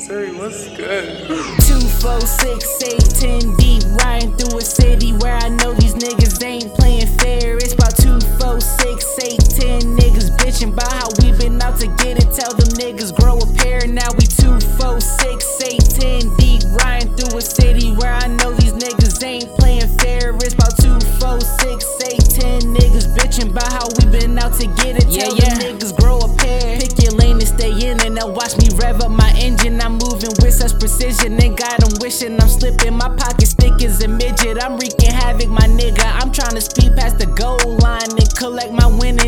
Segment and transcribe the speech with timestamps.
[0.00, 1.26] Sorry, what's good?
[1.60, 6.42] Two, four, six, eight, ten deep, riding through a city where I know these niggas
[6.42, 7.56] ain't playing fair.
[7.58, 11.86] It's about two, four, six, eight, ten niggas bitching about how we been out to
[12.02, 12.32] get it.
[12.32, 13.86] Tell them niggas grow a pair.
[13.86, 18.52] Now we two, four, six, eight, ten deep, riding through a city where I know
[18.54, 20.34] these niggas ain't playing fair.
[20.36, 24.66] It's about two, four, six, eight, ten niggas bitching about how we been out to
[24.80, 25.12] get it.
[25.12, 26.80] Tell Yeah, them niggas grow a pair.
[26.80, 29.39] Pick your lane and stay in, and now watch me rev up my engine.
[29.39, 29.39] I'm
[30.22, 32.94] moving with such precision, and God, I'm wishing I'm slipping.
[32.94, 34.62] My pockets thick as a midget.
[34.62, 36.04] I'm wreaking havoc, my nigga.
[36.20, 38.79] I'm trying to speed past the goal line and collect my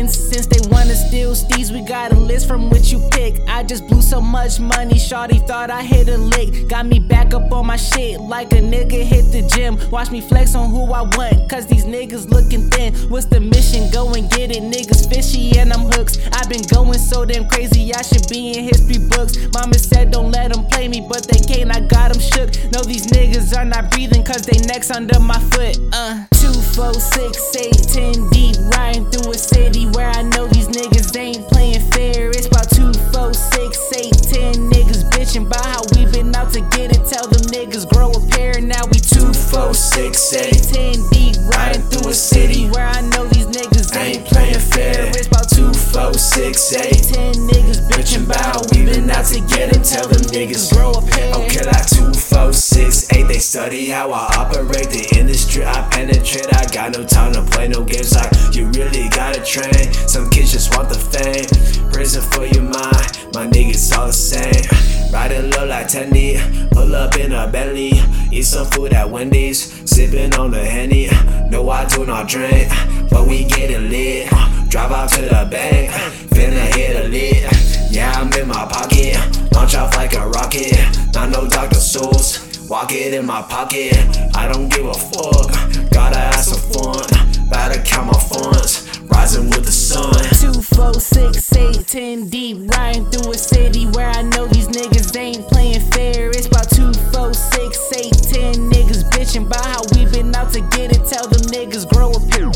[0.07, 3.35] Since they wanna steal steez, we got a list from which you pick.
[3.47, 6.67] I just blew so much money, Shawty thought I hit a lick.
[6.67, 9.77] Got me back up on my shit like a nigga hit the gym.
[9.91, 12.93] Watch me flex on who I want, cause these niggas looking thin.
[13.09, 13.91] What's the mission?
[13.91, 16.17] Go and get it, niggas fishy and I'm hooks.
[16.33, 19.37] I've been going so damn crazy, I should be in history books.
[19.53, 22.49] Mama said don't let them play me, but they can't, I got them shook.
[22.71, 25.77] No, these niggas are not breathing, cause they necks under my foot.
[25.93, 31.17] Uh, two, four, six, eight, ten deep, riding a city where I know these niggas
[31.17, 32.29] ain't playing fair.
[32.29, 36.61] It's about two, four, six, eight, ten niggas bitching about how we been out to
[36.69, 37.01] get it.
[37.09, 40.61] Tell them niggas grow a pair, now we two, Four, six, eight.
[40.73, 45.07] ten deep, riding through a city where I know these niggas ain't playing fair.
[45.09, 47.01] It's about two, Four, six, eight.
[47.13, 49.83] ten niggas Bitchin' bitching bout about we been out to get it.
[49.83, 51.33] Tell them niggas grow a pair.
[51.35, 53.27] Okay, like two, four, six, eight.
[53.27, 55.65] They study how I operate the industry.
[55.65, 56.53] I penetrate.
[56.53, 58.13] I got no time to play no games.
[58.15, 58.65] Like you
[59.43, 59.91] train.
[60.07, 61.91] Some kids just want the fame.
[61.91, 63.33] Prison for your mind.
[63.33, 64.63] My niggas all the same.
[65.11, 66.39] Riding low like Tendy.
[66.71, 67.93] Pull up in a Bentley.
[68.31, 69.59] Eat some food at Wendy's.
[69.89, 71.09] Sipping on the Henny.
[71.49, 72.69] No, I do not drink.
[73.09, 74.29] But we get it lit.
[74.69, 75.91] Drive out to the bank.
[76.31, 77.51] Finna hit a lid.
[77.91, 79.17] Yeah, I'm in my pocket.
[79.53, 80.77] Launch off like a rocket.
[81.13, 81.77] Not no Dr.
[81.77, 82.69] Seuss.
[82.69, 83.93] Walk it in my pocket.
[84.35, 85.51] I don't give a fuck.
[85.91, 87.23] Gotta ask some fun.
[87.63, 88.82] To count my funds.
[91.93, 96.31] 10 deep, riding through a city where I know these niggas ain't playing fair.
[96.31, 100.61] It's about 2, 4, 6, 8, 10 niggas bitching about how we been out to
[100.73, 101.05] get it.
[101.05, 102.49] Tell them niggas grow a pair.